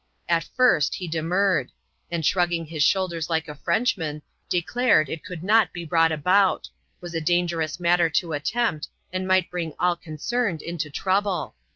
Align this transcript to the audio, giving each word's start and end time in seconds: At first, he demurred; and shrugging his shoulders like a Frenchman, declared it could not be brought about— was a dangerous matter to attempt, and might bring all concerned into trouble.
At 0.27 0.43
first, 0.55 0.95
he 0.95 1.07
demurred; 1.07 1.71
and 2.09 2.25
shrugging 2.25 2.65
his 2.65 2.81
shoulders 2.81 3.29
like 3.29 3.47
a 3.47 3.53
Frenchman, 3.53 4.23
declared 4.49 5.09
it 5.09 5.23
could 5.23 5.43
not 5.43 5.71
be 5.71 5.85
brought 5.85 6.11
about— 6.11 6.67
was 7.01 7.13
a 7.13 7.21
dangerous 7.21 7.79
matter 7.79 8.09
to 8.09 8.33
attempt, 8.33 8.87
and 9.13 9.27
might 9.27 9.51
bring 9.51 9.75
all 9.79 9.95
concerned 9.95 10.63
into 10.63 10.89
trouble. 10.89 11.53